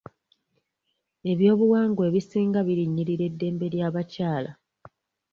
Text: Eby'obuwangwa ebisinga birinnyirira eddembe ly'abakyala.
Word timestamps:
Eby'obuwangwa 1.31 2.03
ebisinga 2.09 2.59
birinnyirira 2.67 3.23
eddembe 3.29 3.65
ly'abakyala. 3.73 4.51